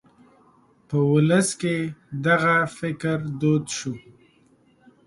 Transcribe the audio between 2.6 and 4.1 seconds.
فکر دود شو.